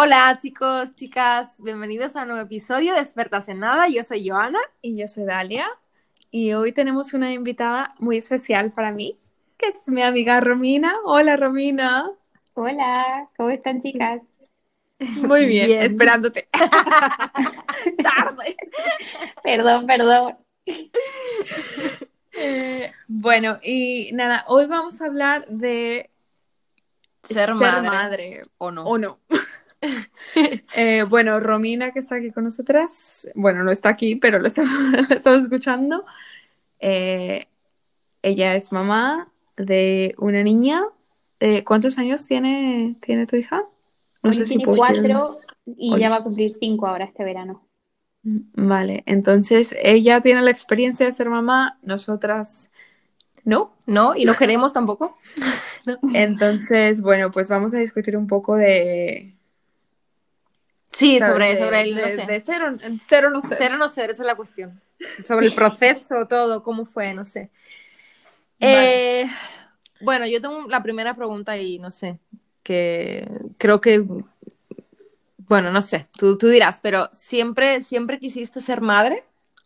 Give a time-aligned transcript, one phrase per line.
[0.00, 3.88] Hola chicos, chicas, bienvenidos a un nuevo episodio de Expertas en Nada.
[3.88, 4.60] Yo soy Joana.
[4.80, 5.66] Y yo soy Dalia.
[6.30, 9.18] Y hoy tenemos una invitada muy especial para mí,
[9.58, 10.94] que es mi amiga Romina.
[11.04, 12.12] Hola Romina.
[12.54, 14.32] Hola, ¿cómo están chicas?
[15.00, 16.46] Muy bien, esperándote.
[18.00, 18.56] Tarde.
[19.42, 20.36] Perdón, perdón.
[22.34, 26.08] Eh, bueno, y nada, hoy vamos a hablar de
[27.24, 28.84] ser, madre, o no.
[28.84, 29.18] O no.
[30.76, 35.42] Eh, bueno, Romina, que está aquí con nosotras, bueno, no está aquí, pero lo estamos,
[35.42, 36.04] escuchando.
[36.78, 37.48] Eh,
[38.22, 40.84] ella es mamá de una niña.
[41.40, 43.64] Eh, ¿Cuántos años tiene, tiene tu hija?
[44.22, 47.66] No sé tiene cuatro y ya va a cumplir cinco ahora este verano.
[48.22, 52.70] Vale, entonces ella tiene la experiencia de ser mamá, nosotras
[53.48, 53.72] no.
[53.86, 55.16] No, y no queremos tampoco.
[56.14, 59.37] Entonces, bueno, pues vamos a discutir un poco de,
[60.98, 62.26] Sí, sobre, sobre el, no sé.
[62.26, 63.56] de cero, cero no ser.
[63.56, 64.80] Cero no ser, esa es la cuestión.
[65.24, 67.50] Sobre el proceso, todo, cómo fue, no sé.
[68.58, 69.28] Eh,
[70.00, 72.18] bueno, yo tengo la primera pregunta y no sé,
[72.64, 74.04] que creo que,
[75.46, 79.22] bueno, no sé, tú, tú dirás, pero ¿siempre, ¿siempre quisiste ser madre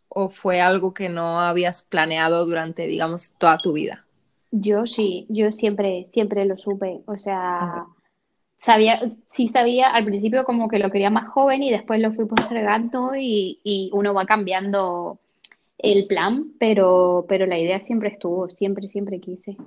[0.09, 4.05] o fue algo que no habías planeado durante, digamos, toda tu vida?
[4.51, 7.87] Yo sí, yo siempre, siempre lo supe, o sea
[8.63, 12.25] sabía, sí sabía al principio como que lo quería más joven y después lo fui
[12.25, 15.19] postergando y, y uno va cambiando
[15.77, 19.57] el plan, pero, pero la idea siempre estuvo, siempre, siempre quise.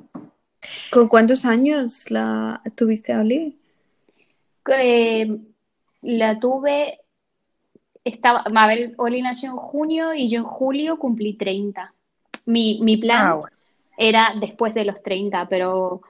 [0.90, 3.58] ¿Con cuántos años la tuviste a Oli?
[4.74, 5.38] Eh,
[6.00, 7.00] la tuve,
[8.02, 11.92] estaba, ver, Oli nació en junio y yo en julio cumplí 30.
[12.46, 13.50] Mi, mi plan ah,
[13.98, 16.00] era después de los 30, pero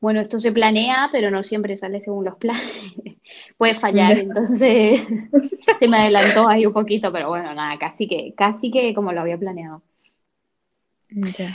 [0.00, 2.62] bueno, esto se planea, pero no siempre sale según los planes.
[3.56, 5.00] Puede fallar, entonces
[5.78, 9.20] se me adelantó ahí un poquito, pero bueno, nada, casi que, casi que como lo
[9.20, 9.82] había planeado.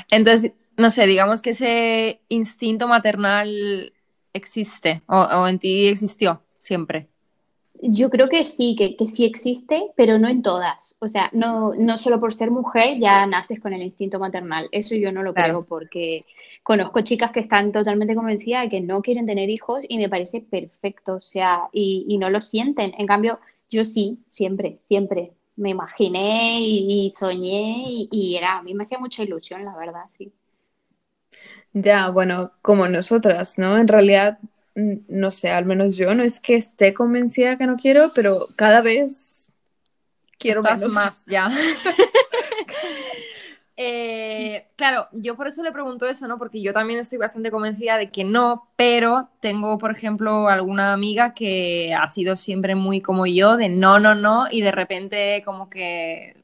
[0.10, 3.94] Entonces, no sé, digamos que ese instinto maternal
[4.34, 7.08] existe o, en ti existió siempre.
[7.84, 10.96] Yo creo que sí, que, que, sí existe, pero no en todas.
[11.00, 14.70] O sea, no, no solo por ser mujer ya naces con el instinto maternal.
[14.72, 16.26] Eso yo no lo creo porque
[16.64, 20.42] conozco chicas que están totalmente convencidas de que no quieren tener hijos y me parece
[20.42, 22.94] perfecto, o sea, y, no lo sienten.
[22.98, 23.40] En cambio,
[23.70, 29.24] yo sí, siempre, siempre me imaginé y, soñé y, era, a mí me hacía mucha
[29.24, 30.32] ilusión, la verdad, sí.
[31.74, 33.78] Ya, bueno, como nosotras, ¿no?
[33.78, 34.40] En realidad,
[34.76, 38.82] no sé, al menos yo no es que esté convencida que no quiero, pero cada
[38.82, 39.52] vez
[40.38, 41.50] quiero más, ya.
[43.84, 46.38] Eh, claro, yo por eso le pregunto eso, ¿no?
[46.38, 51.34] Porque yo también estoy bastante convencida de que no, pero tengo, por ejemplo, alguna amiga
[51.34, 55.68] que ha sido siempre muy como yo, de no, no, no, y de repente como
[55.68, 56.36] que,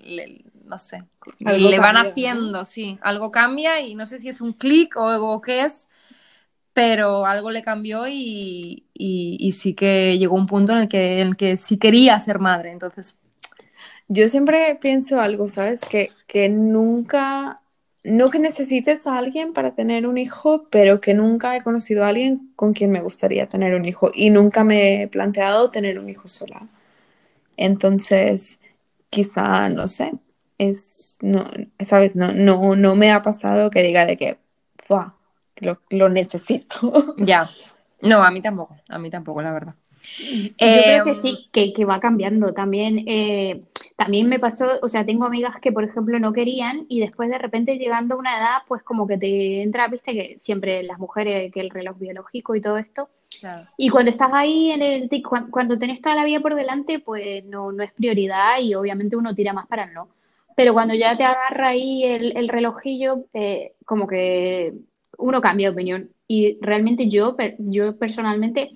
[0.65, 1.03] no sé,
[1.37, 5.61] le van haciendo, sí, algo cambia y no sé si es un clic o, qué
[5.61, 5.87] es,
[6.73, 11.27] pero algo le cambió y, y, sí que llegó un punto en el que, en
[11.27, 13.15] el que sí quería ser madre, entonces
[14.07, 15.81] yo siempre pienso algo, ¿sabes?
[15.81, 17.61] Que, que nunca,
[18.03, 22.09] no que necesites a alguien para tener un hijo, pero que nunca he conocido a
[22.09, 26.09] alguien con quien me gustaría tener un hijo y nunca me he planteado tener un
[26.09, 26.67] hijo sola.
[27.57, 28.59] Entonces,
[29.09, 30.13] quizá, no sé,
[30.57, 32.15] es, no, ¿sabes?
[32.15, 34.37] No, no, no me ha pasado que diga de que,
[35.59, 37.15] lo, lo necesito.
[37.17, 37.49] Ya,
[38.01, 39.75] no, a mí tampoco, a mí tampoco, la verdad.
[40.19, 43.03] Yo creo que em, sí, que, que va cambiando también.
[43.07, 43.63] Eh,
[43.97, 47.39] también me pasó, o sea, tengo amigas que, por ejemplo, no querían y después de
[47.39, 51.51] repente llegando a una edad, pues como que te entra, viste, que siempre las mujeres,
[51.51, 53.09] que el reloj biológico y todo esto.
[53.75, 55.09] Y cuando estás ahí, en el
[55.49, 59.33] cuando tenés toda la vida por delante, pues no, no es prioridad y obviamente uno
[59.33, 60.09] tira más para el no.
[60.55, 64.75] Pero cuando ya te agarra ahí el, el relojillo, eh, como que
[65.17, 66.11] uno cambia de opinión.
[66.27, 68.71] Y realmente yo, yo personalmente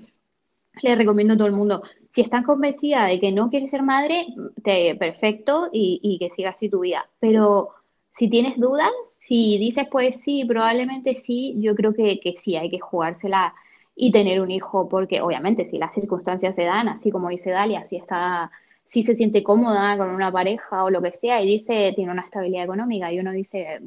[0.81, 4.27] le recomiendo a todo el mundo, si estás convencida de que no quieres ser madre,
[4.63, 7.09] te, perfecto y, que siga así tu vida.
[7.19, 7.69] Pero
[8.11, 12.69] si tienes dudas, si dices pues sí, probablemente sí, yo creo que, que sí, hay
[12.69, 13.53] que jugársela
[13.95, 17.85] y tener un hijo, porque obviamente si las circunstancias se dan, así como dice Dalia,
[17.85, 18.51] si está,
[18.85, 22.23] si se siente cómoda con una pareja o lo que sea y dice tiene una
[22.23, 23.79] estabilidad económica y uno dice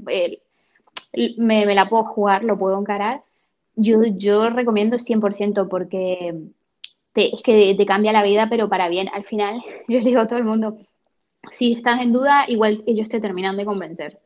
[1.37, 3.23] me, me, la puedo jugar, lo puedo encarar,
[3.77, 6.35] yo, yo recomiendo 100% porque
[7.15, 9.09] es que te cambia la vida, pero para bien.
[9.13, 10.79] Al final, yo les digo a todo el mundo,
[11.51, 14.21] si estás en duda, igual ellos te terminan de convencer.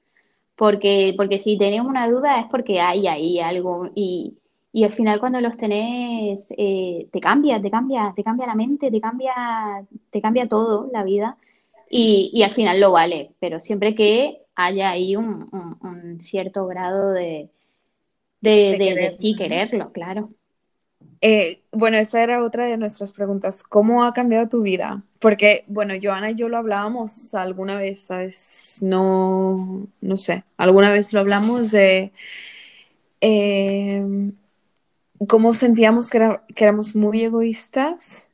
[0.57, 4.39] Porque, porque si tenés una duda es porque hay ahí algo y,
[4.73, 8.91] y al final cuando los tenés, eh, te cambia, te cambia, te cambia la mente,
[8.91, 9.35] te cambia,
[10.11, 11.37] te cambia todo la vida
[11.91, 15.49] y, y al final lo vale, pero siempre que haya ahí un,
[15.81, 17.51] un, cierto grado de,
[18.41, 20.31] de, de, sí quererlo, claro.
[21.21, 23.63] Eh, bueno, esta era otra de nuestras preguntas.
[23.63, 25.03] ¿Cómo ha cambiado tu vida?
[25.19, 28.79] Porque, bueno, Joana y yo lo hablábamos alguna vez, ¿sabes?
[28.83, 32.13] No, no sé, alguna vez lo hablamos de
[33.21, 34.05] eh,
[35.29, 38.29] cómo sentíamos que, que éramos muy egoístas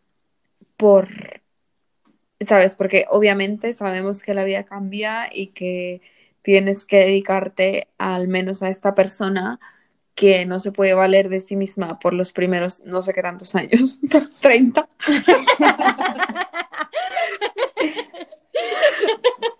[0.77, 1.09] por,
[2.41, 2.75] ¿sabes?
[2.75, 6.03] Porque obviamente sabemos que la vida cambia y que
[6.43, 9.61] tienes que dedicarte al menos a esta persona
[10.15, 13.55] que no se puede valer de sí misma por los primeros no sé qué tantos
[13.55, 13.99] años,
[14.41, 14.89] 30.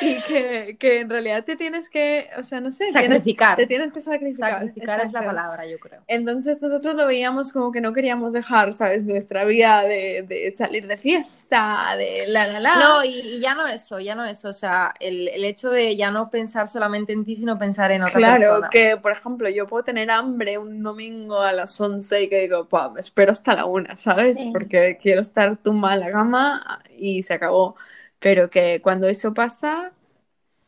[0.00, 3.56] y que, que, en realidad te tienes que, o sea, no sé, sacrificar.
[3.56, 4.52] te tienes que sacrificar.
[4.52, 6.02] Sacrificar es la palabra, yo creo.
[6.06, 9.04] Entonces nosotros lo veíamos como que no queríamos dejar, ¿sabes?
[9.04, 12.76] Nuestra vida de, de salir de fiesta, de la, la, la.
[12.76, 16.10] No, y, ya no eso, ya no eso, o sea, el, el, hecho de ya
[16.10, 18.68] no pensar solamente en ti, sino pensar en otra claro, persona.
[18.68, 22.40] Claro, que por ejemplo yo puedo tener hambre un domingo a las 11 y que
[22.40, 24.38] digo, me espero hasta la una, ¿sabes?
[24.38, 24.50] Sí.
[24.52, 27.76] Porque quiero estar tumba en la cama y se acabó.
[28.22, 29.92] Pero que cuando eso pasa,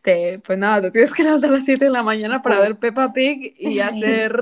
[0.03, 2.77] te, pues nada, te tienes que levantar a las 7 de la mañana para ver
[2.77, 4.39] Peppa Pig y hacer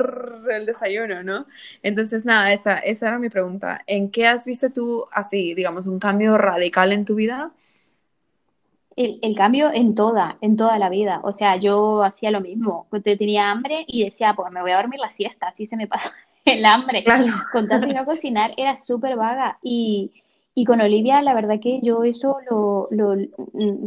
[0.50, 1.47] el desayuno, ¿no?
[1.82, 3.79] Entonces, nada, esa, esa era mi pregunta.
[3.87, 7.53] ¿En qué has visto tú, así, digamos, un cambio radical en tu vida?
[8.97, 11.20] El, el, cambio en toda, en toda la vida.
[11.23, 12.88] O sea, yo hacía lo mismo.
[13.05, 16.11] Tenía hambre y decía, pues me voy a dormir la siesta, así se me pasa
[16.44, 17.05] el hambre.
[17.05, 17.35] Claro.
[17.53, 20.22] Con tanto a cocinar era súper vaga y
[20.54, 23.16] y con Olivia, la verdad que yo eso lo, lo,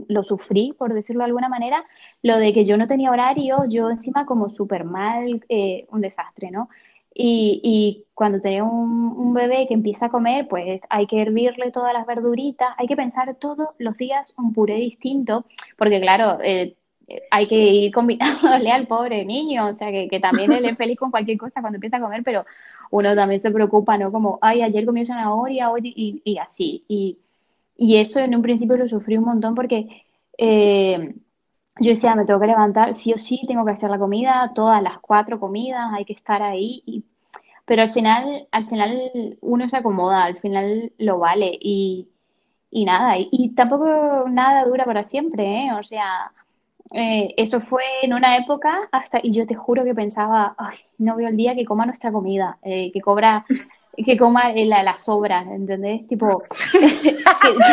[0.08, 1.86] lo, sufrí, por decirlo de alguna manera,
[2.24, 6.50] lo de que yo no tenía horario, yo encima como súper mal, eh, un desastre,
[6.50, 6.70] ¿no?
[7.14, 11.72] Y, y cuando tenía un, un, bebé que empieza a comer, pues hay que hervirle
[11.72, 15.46] todas las verduritas, hay que pensar todos los días un puré distinto,
[15.78, 16.76] porque claro, eh,
[17.30, 20.98] hay que ir combinándole al pobre niño, o sea, que, que también él es feliz
[20.98, 22.46] con cualquier cosa cuando empieza a comer, pero
[22.92, 24.12] uno también se preocupa, ¿no?
[24.12, 26.84] Como, ay, ayer comió zanahoria, hoy, y, y así.
[26.88, 27.20] Y,
[27.78, 30.06] y, eso en un principio lo sufrí un montón porque
[30.38, 31.16] eh,
[31.80, 34.82] yo decía, me tengo que levantar, sí o sí, tengo que hacer la comida, todas
[34.82, 36.84] las cuatro comidas, hay que estar ahí.
[36.86, 37.04] Y,
[37.66, 42.10] pero al final, al final uno se acomoda, al final lo vale y,
[42.72, 45.74] y nada, y, y tampoco nada dura para siempre, ¿eh?
[45.74, 46.32] O sea,
[46.92, 50.56] eh, eso fue en una época hasta, y yo te juro que pensaba,
[50.98, 53.46] no veo el día que coma nuestra comida, eh, que cobra,
[53.98, 56.08] que coma la, la sobra, ¿entendés?
[56.08, 56.42] Tipo,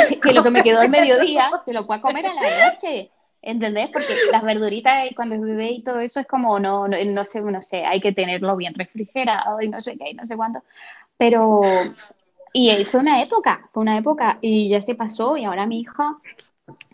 [0.08, 3.10] que, que, lo que me quedó al mediodía se lo pueda comer a la noche,
[3.42, 3.90] ¿entendés?
[3.92, 7.42] Porque las verduritas cuando es bebé y todo eso es como, no, no, no sé,
[7.42, 10.62] no sé, hay que tenerlo bien refrigerado y no sé qué, y no sé cuánto,
[11.18, 11.60] pero,
[12.52, 16.16] y fue una época, fue una época, y ya se pasó, y ahora mi hija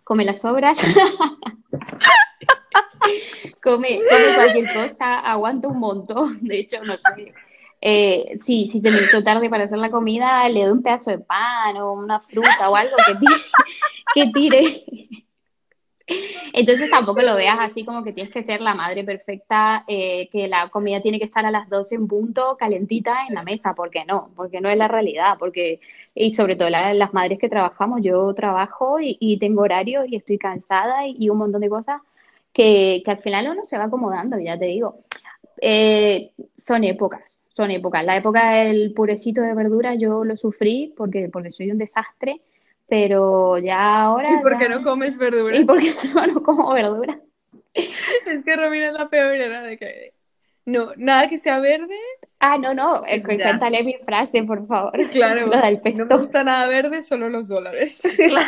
[0.09, 0.81] come las sobras.
[3.63, 4.01] come,
[4.35, 6.39] cualquier cosa, aguanta un montón.
[6.41, 7.35] De hecho, no sé.
[7.83, 11.11] Eh, si, si se me hizo tarde para hacer la comida, le doy un pedazo
[11.11, 13.35] de pan o una fruta o algo que tire.
[14.15, 14.85] Que tire.
[16.55, 20.49] Entonces tampoco lo veas así como que tienes que ser la madre perfecta, eh, que
[20.49, 24.07] la comida tiene que estar a las 12 en punto, calentita en la mesa, porque
[24.07, 25.81] no, porque no es la realidad, porque,
[26.19, 30.17] y sobre todo la, las madres que trabajamos, yo trabajo y, y tengo horario y
[30.17, 32.01] estoy cansada y, y un montón de cosas
[32.53, 35.01] que, que, al final uno se va acomodando, ya te digo.
[35.61, 38.05] Eh, son épocas, son épocas.
[38.05, 42.41] La época del purecito de verdura yo lo sufrí porque, porque soy un desastre
[42.89, 44.33] pero ya ahora...
[44.33, 44.77] ¿Y por qué ya...
[44.77, 45.61] no comes verduras?
[45.61, 47.19] ¿Y por qué no, no como verduras?
[47.75, 50.15] es que Romina es la peor, era de que...
[50.69, 51.97] No, nada que sea verde.
[52.41, 55.09] Ah, no, no, eh, cuéntale mi frase, por favor.
[55.11, 56.05] Claro, Lo del pesto.
[56.05, 58.01] no me gusta nada verde, solo los dólares.
[58.17, 58.47] Claro.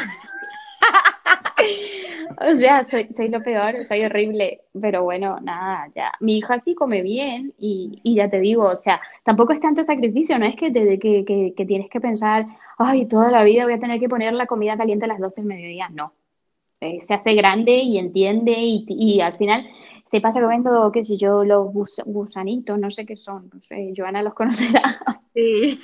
[2.53, 6.13] o sea, soy, soy lo peor, soy horrible, pero bueno, nada, ya.
[6.21, 9.83] Mi hija sí come bien y, y ya te digo, o sea, tampoco es tanto
[9.83, 12.47] sacrificio, no es que, te, que, que, que, tienes que pensar,
[12.77, 15.41] ay, toda la vida voy a tener que poner la comida caliente a las 12
[15.41, 16.13] del mediodía, no.
[16.81, 19.67] Eh, se hace grande y entiende y, y al final
[20.11, 23.93] se pasa comiendo, qué sé yo, los gus gusanitos, no sé qué son, no sé,
[23.97, 24.83] Joana los conocerá.
[25.33, 25.81] Sí.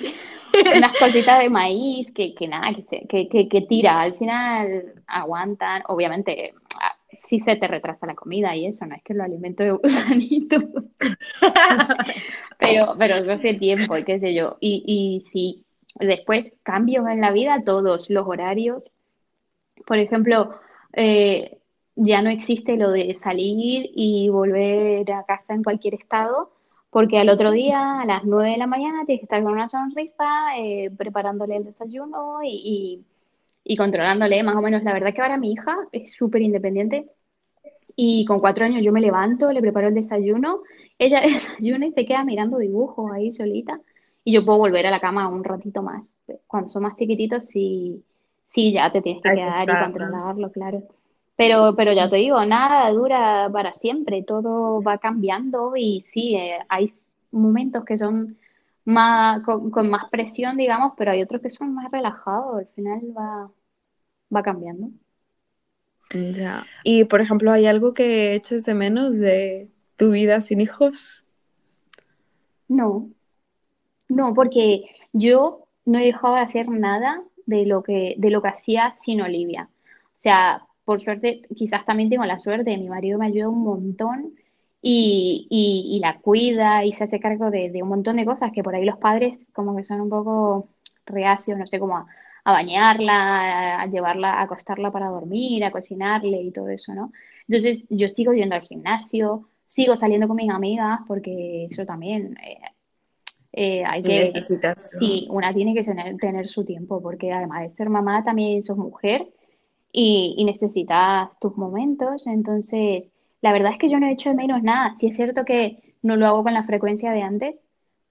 [0.75, 4.93] Unas cositas de maíz que, que nada, que, se, que, que, que, tira, al final
[5.07, 6.53] aguantan, obviamente
[7.23, 10.65] sí se te retrasa la comida y eso, no es que lo alimento de gusanitos.
[12.59, 15.63] pero, pero eso hace tiempo y qué sé yo, y, y sí,
[15.95, 18.83] después cambios en la vida, todos los horarios,
[19.85, 20.59] por ejemplo,
[20.93, 21.57] eh,
[21.97, 26.51] ya no existe lo de salir y volver a casa en cualquier estado,
[26.91, 29.67] porque al otro día, a las 9 de la mañana, tienes que estar con una
[29.67, 33.03] sonrisa, eh, preparándole el desayuno y,
[33.63, 34.83] y, controlándole más o menos.
[34.83, 37.07] La verdad que ahora mi hija es súper independiente
[37.95, 40.61] y con cuatro años yo me levanto, le preparo el desayuno,
[40.99, 43.81] ella desayuna y se queda mirando dibujos ahí solita
[44.23, 46.13] y yo puedo volver a la cama un ratito más.
[46.45, 48.03] Cuando son más chiquititos, sí,
[48.47, 50.83] sí ya te tienes que quedar y controlarlo, claro.
[51.37, 56.59] Pero, pero ya te digo, nada dura para siempre, todo va cambiando y sí, eh,
[56.67, 56.91] hay
[57.31, 58.37] momentos que son
[58.85, 63.51] más con, más presión, digamos, pero hay otros que son más relajados, al final va,
[64.35, 64.89] va cambiando.
[66.13, 66.65] Ya.
[66.83, 71.25] Y por ejemplo, ¿hay algo que eches de menos de tu vida sin hijos?
[72.67, 73.09] No,
[74.09, 78.49] no, porque yo no he dejado de hacer nada de lo que, de lo que
[78.49, 79.69] hacía sin Olivia.
[79.83, 84.35] O sea, por suerte, quizás también tengo la suerte, mi marido me ayuda un montón
[84.81, 88.73] y, y, la cuida y se hace cargo de, un montón de cosas que por
[88.73, 90.69] ahí los padres como que son un poco
[91.05, 92.05] reacios, no sé, cómo a,
[92.45, 97.11] bañarla, a llevarla, a acostarla para dormir, a cocinarle y todo eso, ¿no?
[97.49, 102.61] Entonces yo sigo yendo al gimnasio, sigo saliendo con mis amigas porque eso también eh,
[103.51, 104.31] eh, hay que...
[104.31, 108.63] Necesitas, Sí, una tiene que tener, tener su tiempo porque además de ser mamá también
[108.63, 109.27] sos mujer
[109.99, 112.27] y, necesitas tus momentos.
[112.27, 113.05] Entonces,
[113.41, 114.95] la verdad es que yo no he hecho de menos nada.
[114.99, 117.59] Sí es cierto que no lo hago con la frecuencia de antes,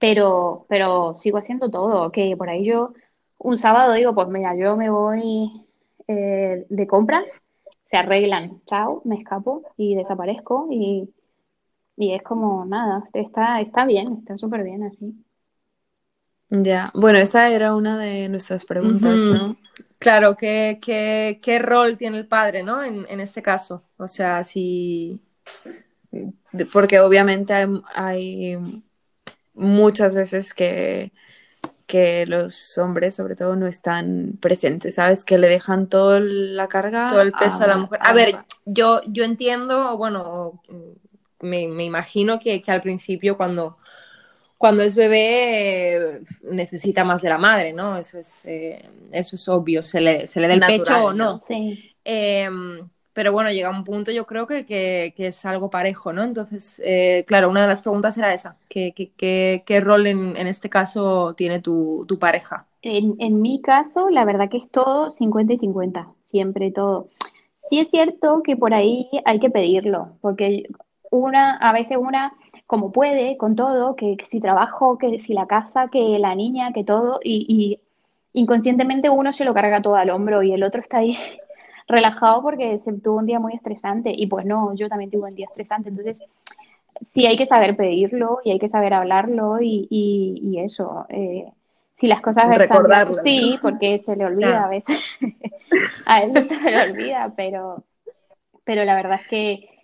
[0.00, 2.10] pero, pero sigo haciendo todo.
[2.10, 2.92] Que por ahí yo
[3.38, 5.64] un sábado digo, pues mira, yo me voy
[6.08, 7.24] eh, de compras,
[7.84, 11.08] se arreglan, chao, me escapo y desaparezco y,
[11.96, 15.14] y es como nada, está, está bien, está súper bien así.
[16.50, 19.56] Ya, bueno, esa era una de nuestras preguntas, ¿no?
[19.98, 22.82] Claro, ¿qué, qué, qué rol tiene el padre, ¿no?
[22.82, 23.82] En, en este caso.
[23.96, 25.20] O sea, si...
[26.72, 27.52] Porque obviamente
[27.94, 28.56] hay,
[29.54, 31.12] muchas veces que,
[31.86, 35.24] que los hombres, sobre todo, no están presentes, ¿sabes?
[35.24, 37.08] Que le dejan toda la carga.
[37.08, 37.98] Todo el peso a, la mujer.
[38.02, 40.62] A, ver, yo, yo entiendo, bueno,
[41.40, 43.76] me, me imagino que, que, al principio cuando
[44.58, 47.96] cuando es bebé necesita más de la madre, ¿no?
[47.96, 51.38] Eso es, eh, eso es obvio, se le, se le da el pecho o no.
[51.38, 51.92] Sí.
[52.04, 56.22] Em, pero bueno, llega un punto yo creo que, que, es algo parejo, ¿no?
[56.22, 60.46] Entonces, eh, claro, una de las preguntas era esa, ¿qué, qué, qué rol en, en,
[60.46, 62.66] este caso tiene tu, tu pareja?
[62.82, 67.08] En, en, mi caso, la verdad que es todo 50 y 50, siempre todo.
[67.68, 70.64] Sí es cierto que por ahí hay que pedirlo, porque
[71.10, 72.34] una, a veces una
[72.66, 76.84] como puede, con todo, que, si trabajo, que si la casa, que la niña, que
[76.84, 77.80] todo, y,
[78.32, 81.16] inconscientemente uno se lo carga todo al hombro y el otro está ahí
[81.88, 85.34] relajado porque se tuvo un día muy estresante y pues no, yo también tuve un
[85.34, 86.22] día estresante, entonces
[87.12, 91.06] sí hay que saber pedirlo y hay que saber hablarlo y, y, eso.
[91.08, 91.50] Eh,
[91.98, 93.24] si las cosas Recordarlo, están...
[93.24, 95.18] Sí, porque se le olvida a veces.
[96.06, 97.84] a él no se le olvida, pero,
[98.64, 99.75] pero la verdad es que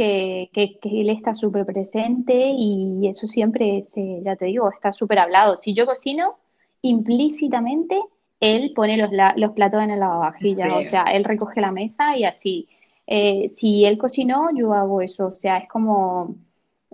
[0.00, 5.18] que, él está súper presente y eso siempre, es, eh, ya te digo, está súper
[5.18, 5.58] hablado.
[5.62, 6.36] Si yo cocino,
[6.82, 8.00] implícitamente
[8.40, 12.24] él pone los, los platos en la lavavajilla, o sea, él recoge la mesa y
[12.24, 12.68] así.
[13.06, 16.36] Eh, si él cocinó, yo hago eso, o sea, es como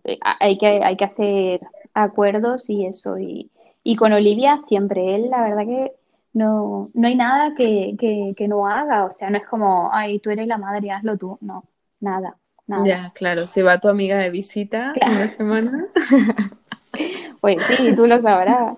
[0.05, 1.61] eh, hay que, hay que hacer
[1.95, 3.19] acuerdos y eso.
[3.19, 3.51] Y,
[3.85, 5.93] y con Olivia siempre, él la verdad que
[6.33, 10.19] no, no hay nada que, que, que no haga, o sea, no es como, ay,
[10.21, 11.65] tú eres la madre, hazlo tú, no,
[12.01, 12.37] nada.
[12.85, 15.87] Ya, claro, si va tu amiga de visita una semana.
[17.41, 18.77] pues sí, tú lo sabrás.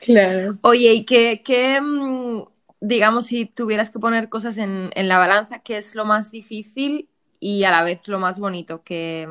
[0.00, 0.58] Claro.
[0.62, 2.44] Oye, ¿y qué, qué, mm,
[2.80, 7.08] digamos, si tuvieras que poner cosas en, en, la balanza, qué es lo más difícil
[7.40, 9.28] y a la vez lo más bonito que,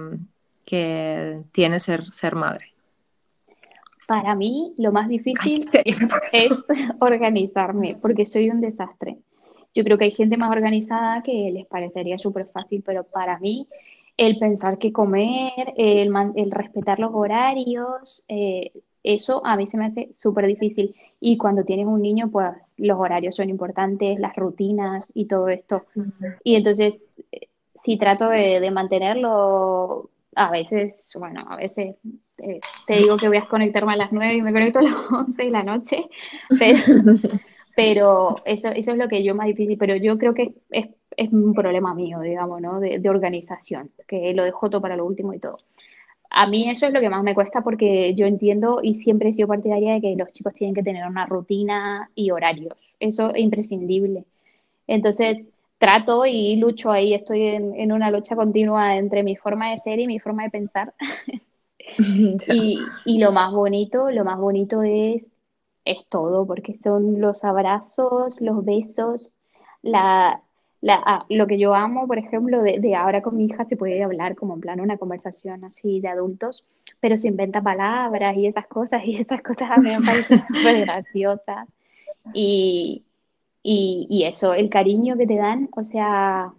[0.66, 2.74] que tiene ser, ser madre?
[4.08, 5.98] Para mí, lo más difícil es
[7.00, 9.18] organizarme, porque soy un desastre.
[9.74, 13.68] Yo creo que hay gente más organizada que les parecería súper fácil, pero para mí
[14.18, 18.72] el pensar que comer, el, el respetar los horarios, eh,
[19.04, 20.96] eso a mí se me hace súper difícil.
[21.20, 25.86] Y cuando tienes un niño, pues los horarios son importantes, las rutinas y todo esto.
[26.44, 26.96] Y entonces,
[27.84, 31.96] si trato de, mantenerlo, a veces, bueno, a veces
[32.38, 34.94] eh, te digo que voy a conectarme a las 9 y me conecto a las
[35.12, 36.10] 11 de la noche,
[36.58, 36.78] pero,
[37.76, 41.32] pero eso, eso es lo que yo más difícil, pero yo creo que es, es
[41.32, 42.80] un problema mío, digamos, ¿no?
[42.80, 45.60] De, de, organización, que lo dejo todo para lo último y todo.
[46.30, 49.34] A mí eso es lo que más me cuesta porque yo entiendo y siempre he
[49.34, 52.74] sido partidaria de que los chicos tienen que tener una rutina y horarios.
[53.00, 54.26] Eso es imprescindible.
[54.88, 55.46] Entonces,
[55.78, 60.00] trato y lucho ahí, estoy en, en una lucha continua entre mi forma de ser
[60.00, 60.94] y mi forma de pensar.
[62.48, 65.33] y, y lo más bonito, lo más bonito es,
[65.86, 69.32] es todo, porque son los abrazos, los besos,
[69.82, 70.42] la,
[70.82, 73.78] la, ah, lo que yo amo, por ejemplo, de, de, ahora con mi hija se
[73.78, 76.66] puede hablar como en plan una conversación así de adultos,
[77.00, 80.82] pero se inventa palabras y esas cosas, y esas cosas a mí me parecen súper
[80.82, 81.68] graciosas.
[82.34, 83.04] Y,
[83.62, 86.54] y, y, eso, el cariño que te dan, o sea,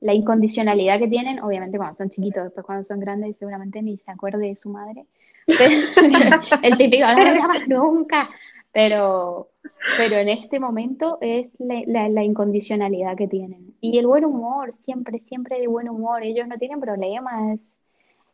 [0.00, 4.10] la incondicionalidad que tienen, obviamente cuando son chiquitos, después cuando son grandes seguramente ni se
[4.10, 5.06] acuerde de su madre.
[5.46, 8.28] el típico, no lo llamas nunca,
[8.74, 9.50] pero,
[9.96, 13.76] pero en este momento es la, la, incondicionalidad que tienen.
[13.80, 16.24] Y el buen humor, siempre, siempre de buen humor.
[16.24, 17.76] Ellos no tienen problemas.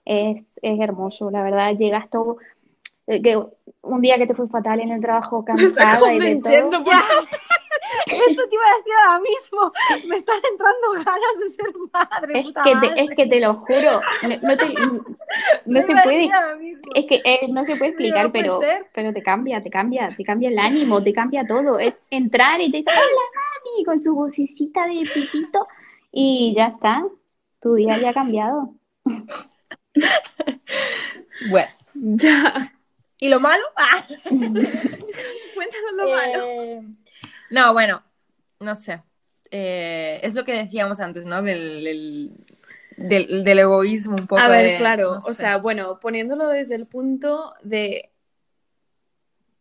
[0.06, 1.76] Es, es hermoso, la verdad.
[1.76, 2.38] Llegas todo.
[3.06, 3.36] Eh, que
[3.82, 6.82] un día que te fue fatal en el trabajo, cansada y de todo.
[8.06, 9.72] Eso te iba a decir ahora mismo.
[10.08, 12.40] Me están entrando ganas de ser madre.
[12.40, 14.00] Es, que, te, es que te lo juro.
[14.42, 14.74] No, te,
[15.66, 16.30] no se puede.
[16.94, 18.60] Es que eh, no se puede explicar, pero,
[18.92, 21.78] pero te cambia, te cambia, te cambia el ánimo, te cambia todo.
[21.78, 25.66] Es entrar y te dice, hola mami, con su vocecita de pipito.
[26.12, 27.04] Y ya está.
[27.60, 28.74] Tu día ya ha cambiado.
[31.50, 32.72] bueno, ya.
[33.18, 33.62] ¿Y lo malo?
[33.76, 34.02] Ah.
[34.24, 36.82] Cuéntanos lo malo.
[37.50, 38.02] No, bueno,
[38.60, 39.02] no sé.
[39.50, 41.42] Eh, es lo que decíamos antes, ¿no?
[41.42, 42.36] Del,
[42.96, 44.40] del, egoísmo un poco.
[44.40, 48.10] A ver, claro, o sea, bueno, poniéndolo desde el punto de,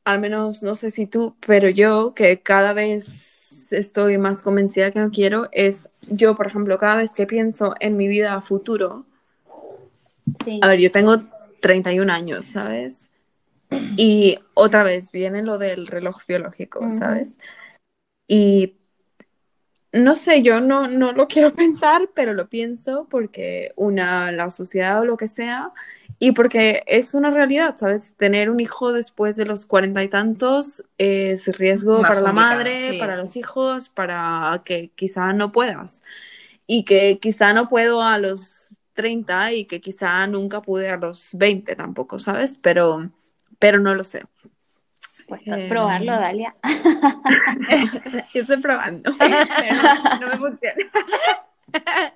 [0.04, 5.00] al menos no sé si tú, pero yo que cada vez estoy más convencida que
[5.00, 9.06] no quiero, es yo, por ejemplo, cada vez que pienso en mi vida a futuro,
[10.62, 11.24] a ver, yo tengo
[11.62, 13.10] 31 años, ¿sabes?
[13.98, 17.38] Y otra vez viene lo del reloj biológico, ¿sabes?
[18.32, 18.78] Y
[19.92, 25.02] no sé, yo no, no lo quiero pensar, pero lo pienso porque una, la sociedad
[25.02, 25.74] o lo que sea,
[26.20, 28.14] y porque es una realidad, ¿sabes?
[28.18, 33.18] Tener un hijo después de los cuarenta y tantos es riesgo para la madre, para
[33.18, 36.02] los hijos, para que quizá no puedas.
[36.68, 41.30] Y que quizá no puedo a los 30 y que quizá nunca pude a los
[41.34, 42.60] 20 tampoco, ¿sabes?
[42.62, 43.10] Pero,
[43.58, 44.26] pero no lo sé.
[45.30, 46.20] Pues probarlo, em.
[46.20, 46.56] Dalia.
[48.34, 49.12] Yo estoy probando,
[50.22, 50.86] no, me funciona.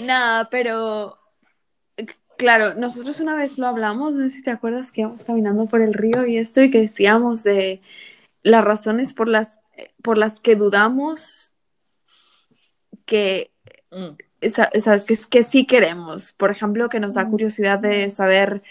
[0.00, 1.18] Nada, pero
[2.36, 5.80] claro, nosotros una vez lo hablamos, no sé si te acuerdas que íbamos caminando por
[5.80, 7.80] el río y esto y que decíamos de
[8.42, 9.60] las razones por las,
[10.02, 11.54] por las que dudamos
[13.06, 13.52] que,
[13.92, 14.48] mm.
[14.80, 16.32] sabes, que, que sí queremos.
[16.32, 17.30] Por ejemplo, que nos da mm.
[17.30, 18.62] curiosidad de saber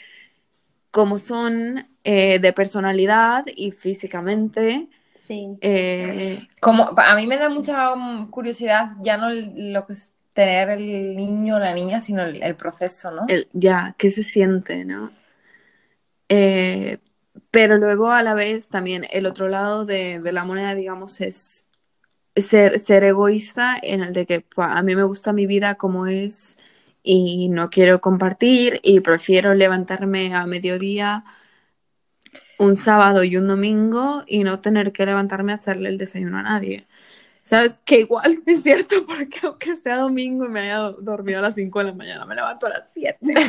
[0.94, 4.90] cómo son eh, de personalidad y físicamente.
[5.24, 5.58] Sí.
[5.60, 7.94] Eh, como, a mí me da mucha
[8.30, 13.10] curiosidad ya no lo que es tener el niño o la niña, sino el, proceso,
[13.10, 13.26] ¿no?
[13.54, 15.12] ya, ¿qué se siente, no?
[16.30, 17.00] Eh,
[17.50, 21.66] pero luego a la vez también el otro lado de, de la moneda, digamos, es
[22.36, 26.56] ser, ser, egoísta en el de que a mí me gusta mi vida como es
[27.04, 31.26] y no quiero compartir y prefiero levantarme a mediodía
[32.58, 36.44] un sábado y un domingo y no tener que levantarme a hacerle el desayuno a
[36.44, 36.88] nadie.
[37.44, 37.80] ¿Sabes?
[37.86, 41.80] Que igual es cierto porque aunque sea domingo y me haya dormido a las 5
[41.80, 43.42] de la mañana, me levanto a las 7.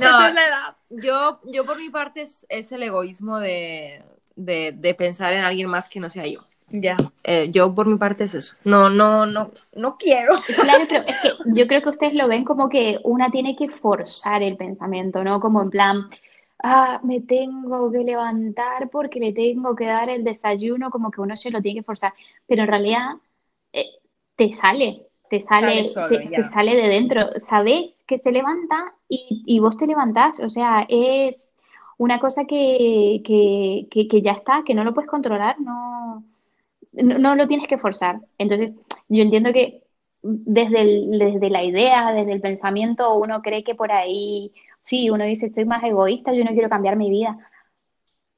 [0.00, 0.76] no, es la edad.
[0.90, 4.04] Yo, yo por mi parte es, es el egoísmo de,
[4.36, 6.46] de, de pensar en alguien más que no sea yo.
[6.76, 6.96] Ya.
[7.22, 8.56] Eh, yo por mi parte es eso.
[8.64, 10.34] No, no, no, no quiero.
[10.60, 13.68] Claro, pero es que yo creo que ustedes lo ven como que una tiene que
[13.68, 15.38] forzar el pensamiento, ¿no?
[15.38, 16.08] Como en plan,
[16.64, 21.36] ah, me tengo que levantar porque le tengo que dar el desayuno, como que uno
[21.36, 22.12] se lo tiene que forzar.
[22.48, 23.10] Pero en realidad
[23.72, 23.84] eh,
[24.34, 27.28] te sale, te sale, te, sale de dentro.
[27.38, 30.40] Sabes que se levanta y, y vos te levantás.
[30.40, 31.52] O sea, es
[31.98, 36.24] una cosa que, que, que, que ya está, que no lo puedes controlar, no
[36.94, 38.20] no, lo tienes que forzar.
[38.38, 38.72] Entonces,
[39.08, 39.82] yo entiendo que
[40.22, 44.52] desde, desde la idea, desde el pensamiento, uno cree que por ahí,
[44.82, 47.36] sí, uno dice, soy más egoísta, yo no quiero cambiar mi vida,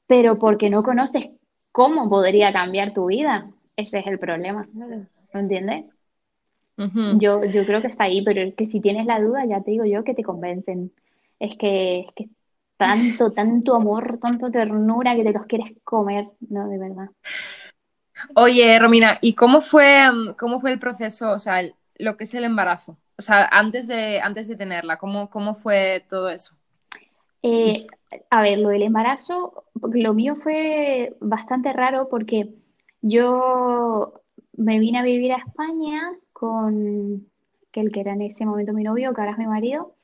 [0.06, 1.30] pero porque no conoces
[1.72, 4.68] cómo podría cambiar tu vida, ese es el problema,
[5.32, 5.92] ¿lo entiendes?
[7.18, 9.84] yo, yo creo que está ahí, pero que si tienes la duda, ya te digo
[9.84, 10.92] yo que te convencen.
[11.38, 12.28] Es que, es que
[12.76, 17.08] tanto, tanto amor, tanto ternura que te los quieres comer, no, de verdad.
[18.34, 21.62] Oye, Romina, ¿y cómo fue, mm, cómo fue el proceso, o sea,
[21.98, 22.96] lo que es el embarazo?
[23.18, 26.54] O sea, antes de, antes de tenerla, ¿cómo, cómo fue todo eso?
[27.42, 27.86] Eh,
[28.30, 32.54] a ver, lo del embarazo, lo mío fue bastante raro porque
[33.02, 34.20] yo
[34.56, 37.26] me vine a vivir a España con
[37.80, 39.94] el que era en ese momento mi novio, que ahora es mi marido.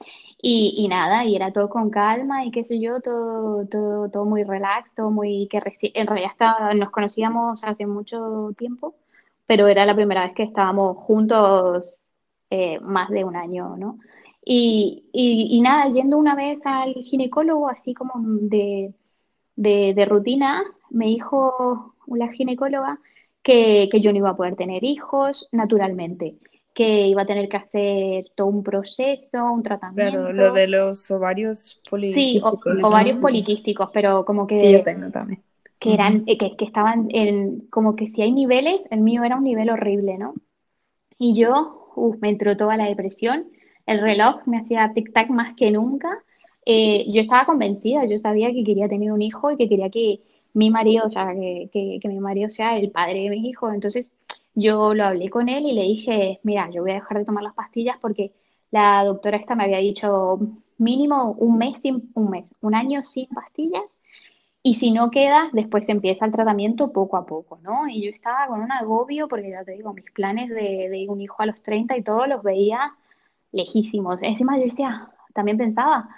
[0.44, 4.24] Y, y, nada, y era todo con calma y qué sé yo, todo, todo, todo
[4.24, 5.62] muy relax, todo muy que
[5.94, 8.96] en realidad estaba, nos conocíamos hace mucho tiempo,
[9.46, 11.84] pero era la primera vez que estábamos juntos
[12.50, 13.98] eh, más de un año, ¿no?
[14.44, 18.94] Y, y, nada, yendo una vez al ginecólogo, así como de,
[19.56, 22.98] de, de rutina, me dijo la ginecóloga
[23.42, 26.36] que, que, yo no iba a poder tener hijos naturalmente,
[26.74, 30.18] que iba a tener que hacer todo un proceso, un tratamiento.
[30.18, 32.60] Claro, lo de los ovarios poliquísticos.
[32.64, 34.58] Sí, ovarios poliquísticos, pero como que...
[34.60, 35.42] Sí, yo tengo también.
[35.78, 39.44] Que, eran, que, que estaban en, como que si hay niveles, el mío era un
[39.44, 40.34] nivel horrible, ¿no?
[41.18, 43.48] Y yo, uf, me entró toda la depresión,
[43.84, 46.22] el reloj me hacía tic-tac más que nunca.
[46.64, 50.20] Eh, yo estaba convencida, yo sabía que quería tener un hijo y que quería que
[50.54, 53.74] mi marido, o sea, que, que, que mi marido sea el padre de mis hijos.
[53.74, 54.12] Entonces,
[54.54, 57.42] yo lo hablé con él y le dije, mira, yo voy a dejar de tomar
[57.42, 58.32] las pastillas porque
[58.70, 60.38] la doctora esta me había dicho
[60.78, 64.00] mínimo un mes sin, un mes, un año sin pastillas
[64.62, 67.88] y si no queda, después empieza el tratamiento poco a poco, ¿no?
[67.88, 71.42] Y yo estaba con un agobio porque ya te digo, mis planes de, un hijo
[71.42, 72.94] a los 30 y todos los veía
[73.52, 74.22] lejísimos.
[74.22, 76.08] Encima yo decía, también pensaba,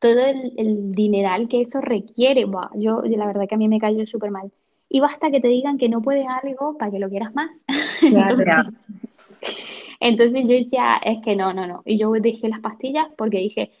[0.00, 4.06] todo el, el dineral que eso requiere, yo la verdad que a mí me cayó
[4.06, 4.52] súper mal
[4.94, 7.64] y basta que te digan que no puedes algo para que lo quieras más.
[9.98, 11.82] entonces, yo decía, es que no, no, no.
[11.84, 13.72] Y yo dejé las pastillas porque dije,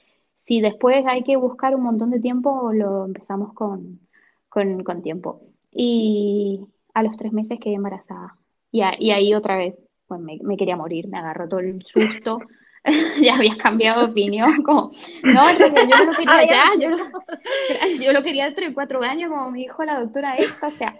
[0.44, 4.00] si después hay que buscar un montón de tiempo, lo empezamos con,
[4.48, 5.42] con, tiempo.
[5.70, 8.36] Y a los tres meses quedé embarazada.
[8.72, 9.76] Y, y ahí otra vez,
[10.08, 12.40] pues me, me, quería morir, me agarró todo el susto.
[13.22, 14.90] ya habías cambiado de opinión, como,
[15.22, 16.98] no, yo no lo quería ya, yo lo,
[18.02, 20.98] yo lo quería dentro de cuatro años, como me dijo la doctora esta, o sea.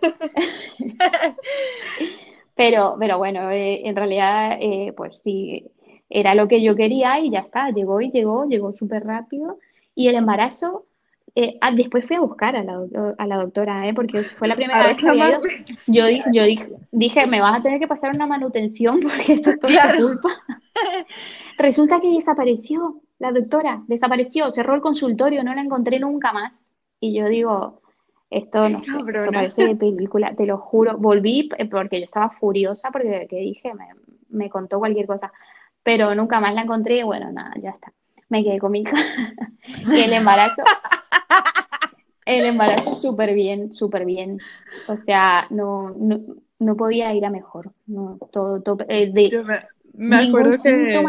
[2.55, 5.71] pero, pero bueno, eh, en realidad, eh, pues sí,
[6.09, 9.59] era lo que yo quería y ya está, llegó y llegó, llegó súper rápido.
[9.95, 10.87] Y el embarazo,
[11.37, 12.81] eh, ah, después fui a buscar a la,
[13.19, 13.95] a la doctora, ¿eh?
[13.95, 15.39] porque fue la primera vez que había
[15.87, 19.59] Yo, yo dije, dije, me vas a tener que pasar una manutención porque esto es
[19.59, 20.29] toda culpa.
[21.59, 26.71] Resulta que desapareció la doctora, desapareció, cerró el consultorio, no la encontré nunca más.
[27.01, 27.81] Y yo digo,
[28.31, 30.97] esto no sé, esto parece de película, te lo juro.
[30.99, 33.87] Volví eh, porque yo estaba furiosa porque que dije, me,
[34.29, 35.33] me, contó cualquier cosa,
[35.83, 37.93] pero nunca más la encontré y bueno, nada, ya está.
[38.29, 38.97] Me quedé con mi hija.
[39.87, 40.63] y el embarazo,
[42.27, 44.41] el embarazo súper bien, súper bien.
[44.89, 46.21] O sea, no, no,
[46.59, 47.73] no, podía ir a mejor.
[47.87, 49.45] No, todo, todo eh, de,
[49.93, 51.03] me acuerdo que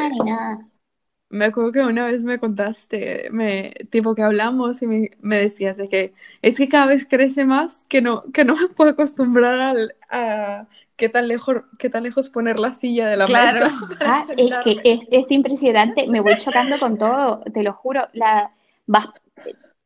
[1.29, 5.75] me acuerdo que una vez me contaste, me, tipo que hablamos y me, me, decías
[5.75, 9.59] de que es que cada vez crece más que no, que no me puedo acostumbrar
[9.59, 13.67] al, a qué tan lejos, qué tan lejos poner la silla de la claro.
[14.01, 18.51] Ah, es que es, es, impresionante, me voy chocando con todo, te lo juro, la
[18.85, 19.07] vas,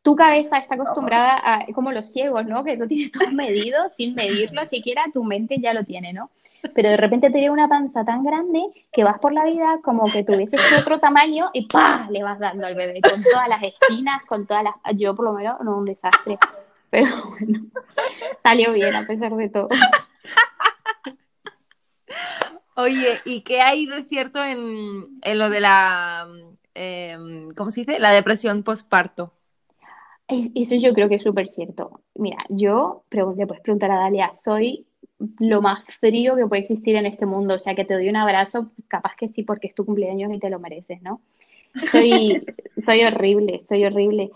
[0.10, 2.64] tu cabeza está acostumbrada a como los ciegos, ¿no?
[2.64, 6.32] Que lo tienes todo medido, sin medirlo siquiera, tu mente ya lo tiene, ¿no?
[6.76, 10.12] pero de repente te llega una panza tan grande que vas por la vida como
[10.12, 12.06] que tuvieses otro tamaño y ¡pa!
[12.12, 14.74] le vas dando al bebé con todas las espinas, con todas las...
[14.98, 16.38] Yo por lo menos, no, un desastre,
[16.90, 17.62] pero bueno,
[18.44, 19.70] salió bien a pesar de todo.
[22.76, 26.28] Oye, ¿y qué hay de cierto en, en lo de la,
[26.76, 28.00] eh, ¿cómo se dice?
[28.00, 29.39] La depresión postparto.
[30.30, 32.02] Eso yo creo que es súper cierto.
[32.16, 34.86] Mira, yo, le puedes preguntar a Dalia, soy
[35.40, 37.56] lo más frío que puede existir en este mundo.
[37.56, 40.40] O sea, que te doy un abrazo, capaz que sí, porque es tu cumpleaños y
[40.40, 41.22] te lo mereces, ¿no?
[41.92, 42.46] Soy,
[42.78, 44.32] soy horrible, soy horrible.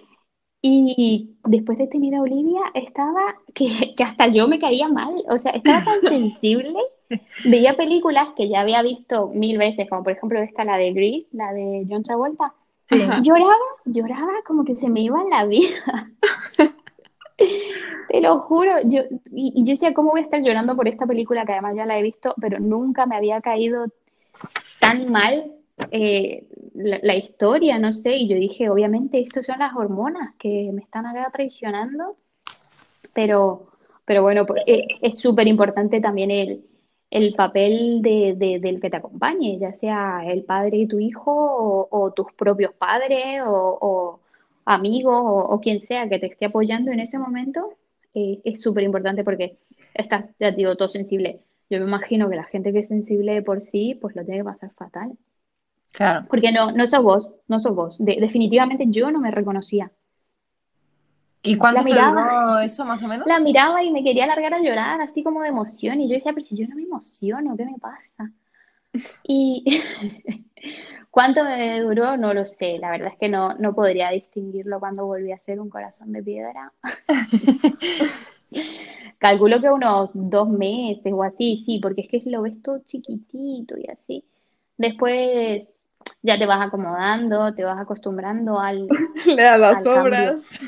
[0.66, 5.38] Y después de tener a Olivia, estaba que, que, hasta yo me caía mal, o
[5.38, 6.80] sea, estaba tan sensible.
[7.46, 11.28] Veía películas que ya había visto mil veces, como por ejemplo esta, la de Grease,
[11.34, 12.54] la de John Travolta.
[12.90, 16.12] Lloraba, lloraba como que se me iba la vida.
[18.10, 21.46] Te lo juro, yo, y, yo decía, ¿cómo voy a estar llorando por esta película
[21.46, 23.88] que además ya la he visto, pero nunca me había caído
[24.80, 25.52] tan mal
[25.92, 30.82] eh, la, historia, no sé, y yo dije, obviamente, esto son las hormonas que me
[30.82, 32.18] están acá traicionando,
[33.14, 33.72] pero,
[34.06, 36.66] pero bueno, pues, eh, es súper importante también el,
[37.14, 42.12] el papel de, del que te acompañe, ya sea el padre y tu hijo o,
[42.12, 44.20] tus propios padres o
[44.66, 47.74] amigo o, quien sea que te esté apoyando en ese momento,
[48.14, 49.58] eh, es súper importante porque
[49.94, 51.42] estás, ya digo, todo sensible.
[51.70, 54.46] Yo me imagino que la gente que es sensible por sí, pues lo tiene que
[54.46, 55.12] pasar fatal.
[55.94, 56.26] Claro.
[56.30, 57.98] Porque no, no sos vos, no sos vos.
[58.00, 59.92] definitivamente yo no me reconocía.
[61.44, 63.28] ¿Y cuánto miraba, eso más o menos?
[63.28, 66.02] La miraba y me quería largar a llorar, así como de emoción.
[66.02, 68.32] Y yo decía, pero si yo no me emociono, ¿qué me pasa?
[69.24, 69.64] Y
[71.14, 72.18] ¿Cuánto me duró?
[72.18, 72.80] No lo sé.
[72.80, 76.24] La verdad es que no, no podría distinguirlo cuando volví a ser un corazón de
[76.24, 76.74] piedra.
[79.20, 83.78] Calculo que unos dos meses o así, sí, porque es que lo ves todo chiquitito
[83.78, 84.26] y así.
[84.76, 85.80] Después
[86.22, 88.88] ya te vas acomodando, te vas acostumbrando al.
[89.26, 90.60] Le da las obras.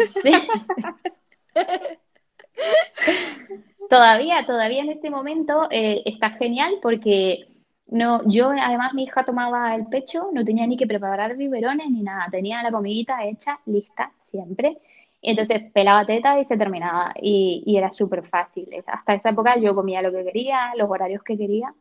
[3.89, 7.47] todavía, todavía en este momento eh, está genial porque
[7.87, 12.01] no, yo además mi hija tomaba el pecho, no tenía ni que preparar biberones ni
[12.01, 14.79] nada, tenía la comidita hecha, lista, siempre.
[15.21, 18.69] Entonces pelaba teta y se terminaba y, era súper fácil.
[18.85, 21.73] Hasta esa época yo comía lo que quería, los horarios que quería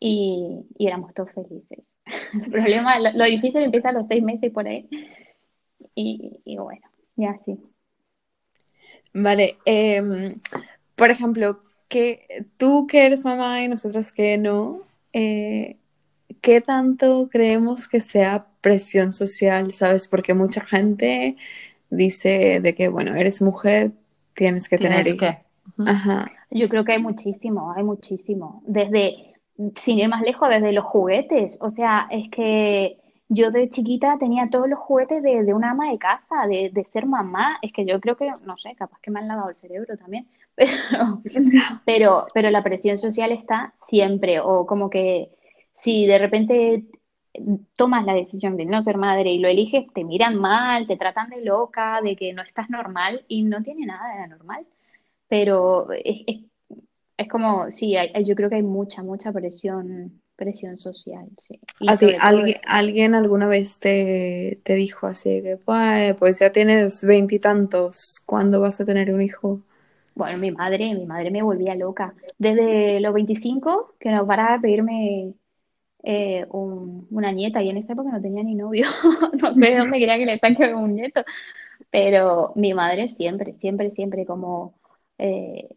[0.00, 1.88] y, éramos todos felices.
[2.32, 4.88] El problema, lo, difícil empieza a los seis meses por ahí.
[5.94, 6.82] Y, bueno,
[7.16, 7.58] ya sí.
[9.12, 10.36] Vale, em,
[10.94, 14.80] por ejemplo, que tú que eres mamá y nosotros que no,
[15.12, 15.76] eh,
[16.40, 20.06] ¿qué tanto creemos que sea presión social, sabes?
[20.08, 21.36] Porque mucha gente
[21.90, 23.92] dice de que, bueno, eres mujer,
[24.34, 25.38] tienes que tener que.
[25.78, 26.30] Ajá.
[26.50, 28.62] Yo creo que hay muchísimo, hay muchísimo.
[28.66, 29.27] Desde,
[29.76, 31.58] sin ir más lejos, desde los juguetes.
[31.60, 35.90] O sea, es que yo de chiquita tenía todos los juguetes de, de una ama
[35.90, 37.58] de casa, de, de, ser mamá.
[37.62, 40.28] Es que yo creo que, no sé, capaz que me han lavado el cerebro también.
[41.84, 44.40] Pero, pero, la presión social está siempre.
[44.40, 45.30] O como que
[45.76, 46.84] si de repente
[47.76, 51.30] tomas la decisión de no ser madre y lo eliges, te miran mal, te tratan
[51.30, 54.66] de loca, de que no estás normal y no tiene nada de normal.
[55.28, 56.38] Pero es, es,
[57.26, 61.58] como, sí, yo creo que hay mucha, mucha presión presión social, sí.
[61.84, 67.02] ¿A ti alguien, alguien alguna vez te, te dijo así que, pues, pues ya tienes
[67.02, 69.60] veintitantos, ¿cuándo vas a tener un hijo?
[70.14, 72.14] Bueno, mi madre, mi madre me volvía loca.
[72.38, 75.34] Desde los 25, que no paraba de pedirme
[76.04, 78.86] eh, una nieta y en esta época no tenía ni novio,
[79.42, 81.24] no sé dónde quería que le saque un nieto,
[81.90, 84.74] pero mi madre siempre, siempre, siempre como
[85.18, 85.68] eh,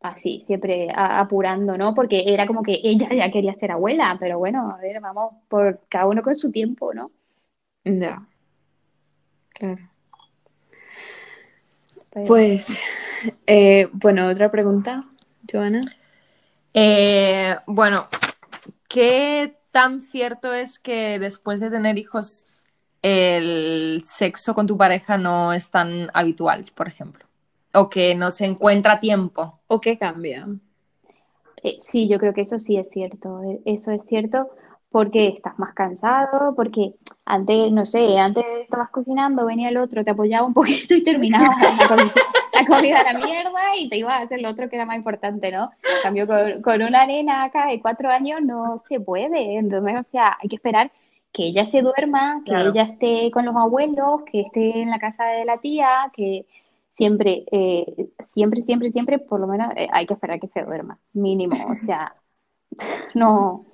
[0.00, 1.94] así, siempre apurando, ¿no?
[1.94, 5.80] Porque era como que ella ya quería ser abuela, pero bueno, a ver, vamos por
[5.88, 7.10] cada uno con su tiempo, ¿no?
[7.84, 8.26] Ya,
[9.50, 9.88] claro.
[12.26, 12.78] Pues,
[13.46, 15.04] eh, bueno, otra pregunta,
[15.50, 15.80] Joana.
[17.66, 18.08] bueno,
[18.88, 22.46] ¿Qué tan cierto es que después de tener hijos
[23.02, 27.27] el sexo con tu pareja no es tan habitual, por ejemplo?
[27.74, 29.60] O que no se encuentra tiempo.
[29.66, 30.46] ¿O qué cambia?
[31.62, 33.42] Eh, sí, yo creo que eso sí es cierto.
[33.42, 34.50] Eh, eso es cierto
[34.90, 36.94] porque estás más cansado, porque
[37.26, 41.48] antes, no sé, antes estabas cocinando, venía el otro, te apoyaba un poquito y terminabas
[42.54, 44.96] la comida a la mierda y te ibas a hacer lo otro que era más
[44.96, 45.70] importante, ¿no?
[45.82, 46.26] En cambio,
[46.62, 50.56] con, una nena acá de cuatro años no se puede, entonces, o sea, hay que
[50.56, 50.90] esperar
[51.32, 55.26] que ella se duerma, que ella esté con los abuelos, que esté en la casa
[55.26, 56.46] de la tía, que
[56.98, 60.98] siempre, eh, siempre, siempre, siempre, por lo menos eh, hay que esperar que se duerma,
[61.14, 62.14] mínimo, o sea,
[63.14, 63.64] no.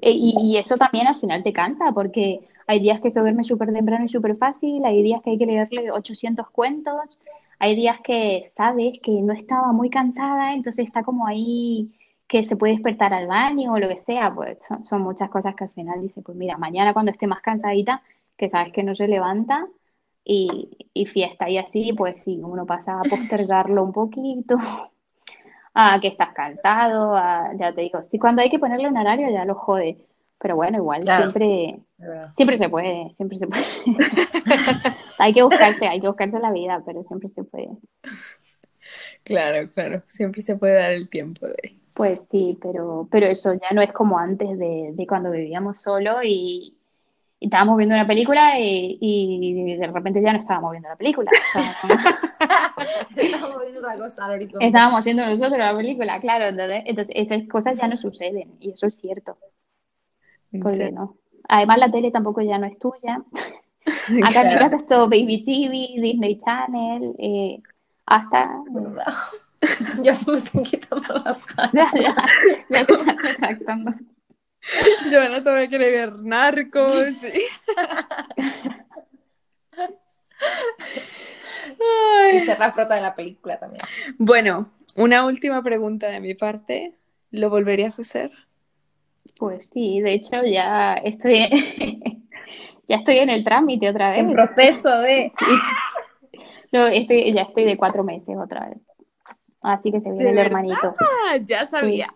[0.00, 3.44] Eh, y, y, eso también al final te cansa, porque hay días que se duerme
[3.44, 7.20] súper temprano y súper fácil, hay días que hay que leerle 800 cuentos,
[7.58, 11.90] hay días que sabes que no estaba muy cansada, entonces está como ahí
[12.28, 15.64] que se puede despertar al baño o lo que sea, pues son, muchas cosas que
[15.64, 18.02] al final dice, pues mira, mañana cuando esté más cansadita,
[18.36, 19.66] que sabes que no se levanta
[20.30, 24.56] y, fiesta y así, pues sí, uno pasa a postergarlo un poquito,
[25.72, 27.14] a que estás cansado,
[27.56, 29.96] ya te digo, sí, cuando hay que ponerle un horario ya lo jode,
[30.38, 31.80] pero bueno, igual siempre,
[32.36, 33.64] siempre se puede, siempre se puede.
[35.18, 37.70] hay que buscarse, hay que buscarse la vida, pero siempre se puede.
[39.24, 41.74] Claro, claro, siempre se puede dar el tiempo de.
[41.94, 46.22] Pues sí, pero, pero eso ya no es como antes de, de cuando vivíamos solo
[46.22, 46.77] y,
[47.40, 51.30] estábamos viendo una película y, de repente ya no estábamos viendo la película.
[53.16, 54.38] estábamos viendo otra cosa.
[54.60, 56.46] Estábamos haciendo nosotros la película, claro.
[56.46, 59.38] Entonces, entonces, esas cosas ya no suceden y eso es cierto.
[60.62, 61.16] Porque no.
[61.48, 63.22] Además, la tele tampoco ya no es tuya.
[64.24, 67.62] Acá en mi casa es todo Baby TV, Disney Channel, eh,
[68.06, 68.62] hasta.
[70.02, 71.92] ya se me están quitando las ganas.
[71.94, 72.14] ya,
[72.68, 74.08] ya, se están.
[75.10, 77.16] Joana todavía quiere ver narcos.
[82.32, 83.82] Y ser la prota de la película también.
[84.18, 86.94] Bueno, una última pregunta de mi parte.
[87.30, 88.30] ¿Lo volverías a hacer?
[89.38, 91.34] Pues sí, de hecho ya estoy,
[92.88, 94.20] ya estoy en el trámite otra vez.
[94.20, 95.32] En proceso de...
[96.70, 98.76] No, estoy, ya estoy de cuatro meses otra vez.
[99.62, 100.94] Así que se viene el hermanito.
[101.00, 102.08] Ah, ya sabía.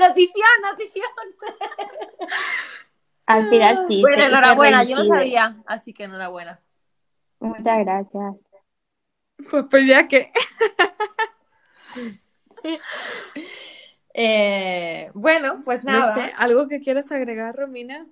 [0.00, 1.10] Notición, notición.
[3.26, 4.00] Al final sí.
[4.00, 6.60] Bueno, enhorabuena, yo no sabía, así que enhorabuena.
[7.38, 8.36] Muchas gracias.
[9.50, 10.32] Pues, pues ya que.
[14.12, 16.00] Eh, bueno, pues nada.
[16.00, 18.08] No sé, ¿algo que quieras agregar, Romina?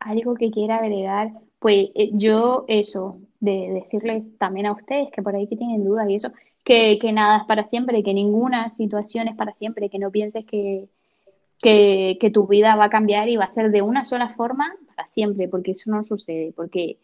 [0.00, 1.30] Algo que quiera agregar.
[1.60, 6.08] Pues eh, yo eso, de decirles también a ustedes que por ahí que tienen dudas
[6.10, 6.32] y eso,
[6.64, 10.88] que, nada es para siempre, que ninguna situación es para siempre, que no pienses que,
[11.60, 15.06] que, tu vida va a cambiar y va a ser de una sola forma para
[15.06, 16.98] siempre, porque eso no sucede, porque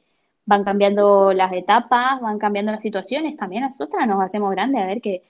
[0.46, 5.00] van cambiando las etapas, van cambiando las situaciones, también nosotras nos hacemos grandes, a ver
[5.02, 5.22] que,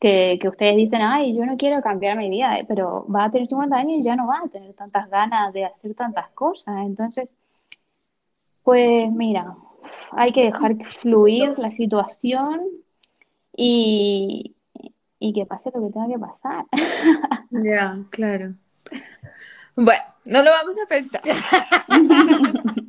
[0.00, 3.30] que, que ustedes dicen, ay, yo no quiero cambiar mi vida, eh", pero va a
[3.30, 6.86] tener 50 años y ya no va a tener tantas ganas de hacer tantas cosas,
[6.86, 7.36] entonces
[8.62, 9.56] pues mira,
[10.10, 12.62] hay que dejar fluir la situación
[13.56, 14.54] y,
[15.34, 16.66] que pase lo que tenga que pasar.
[17.50, 18.54] Ya, claro.
[19.76, 21.22] Bueno, no lo vamos a pensar.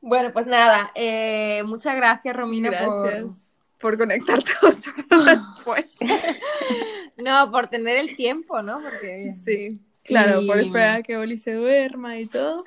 [0.00, 5.86] bueno, pues nada, eh, muchas gracias Romina gracias por, conectarte después.
[7.18, 8.80] no, por tener el tiempo, ¿no?
[8.80, 9.80] Porque sí.
[10.04, 12.64] Claro, por esperar a que Oli se duerma y todo.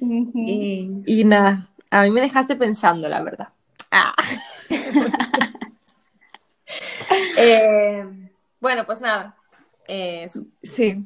[0.00, 3.48] y, nada, a mí me dejaste pensando, la verdad.
[3.98, 4.14] Ah.
[7.38, 8.04] Eh,
[8.60, 9.34] bueno, pues nada.
[9.86, 10.26] Eh,
[10.62, 10.96] sí,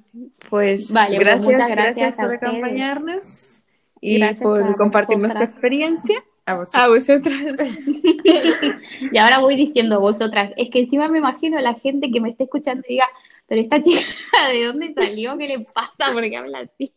[0.50, 3.62] pues vale, pues gracias, muchas gracias, por acompañarnos
[4.00, 6.24] y por compartir nuestra experiencia.
[6.46, 6.82] A vosotras.
[6.82, 7.68] A vosotras.
[9.12, 10.52] y ahora voy diciendo vosotras.
[10.56, 13.06] Es que encima me imagino a la gente que me esté escuchando y diga,
[13.46, 15.38] pero esta chica, ¿de dónde salió?
[15.38, 16.12] ¿Qué le pasa?
[16.12, 16.92] ¿Por qué habla así?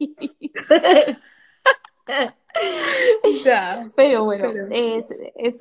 [3.95, 5.05] pero bueno, Es,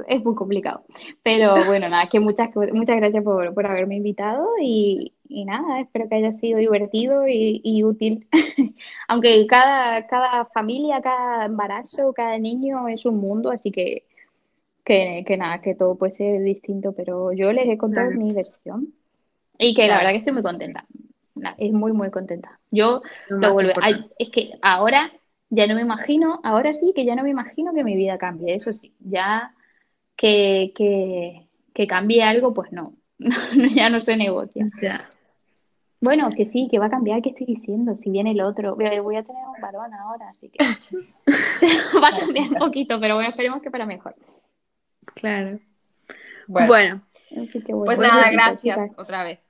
[0.06, 0.84] es, muy complicado.
[1.22, 6.08] Pero bueno, nada, que muchas, muchas gracias por, por haberme invitado y, y, nada, espero
[6.08, 8.26] que haya sido divertido y, y útil.
[9.08, 14.04] Aunque cada, cada familia, cada embarazo, cada niño es un mundo, así que,
[14.84, 18.92] que, que nada, que todo puede ser distinto, pero yo les he contado mi versión
[19.58, 20.84] y que la verdad que estoy muy contenta.
[21.58, 22.58] Es muy, muy contenta.
[22.70, 23.72] Yo lo, vuelvo.
[24.18, 25.12] es que ahora
[25.54, 28.54] ya no me imagino, ahora sí que ya no me imagino que mi vida cambie.
[28.54, 29.54] Eso sí, ya
[30.16, 32.94] que, que, que cambie algo, pues no.
[33.74, 34.70] ya no se negocia.
[36.00, 37.96] Bueno, que sí, que va a cambiar, ¿qué estoy diciendo?
[37.96, 38.86] Si viene el otro, voy
[39.16, 40.58] a tener un varón ahora, así que
[42.02, 44.14] va a cambiar un poquito, pero bueno, esperemos que para mejor.
[45.14, 45.60] Claro.
[46.46, 47.00] Bueno,
[47.84, 49.40] pues nada, gracias otra vez.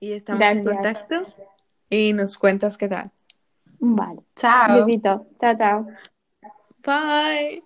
[0.00, 1.26] Y estamos en contacto
[1.88, 3.10] y nos cuentas qué tal.
[3.84, 4.22] Vale.
[4.34, 4.68] Chao.
[4.72, 5.26] Besito.
[5.38, 5.86] Chao, chao.
[6.82, 7.62] Bye.